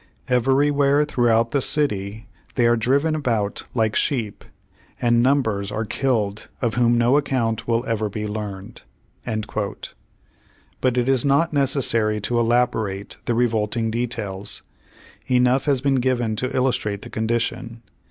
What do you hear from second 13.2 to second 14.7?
the revolting details.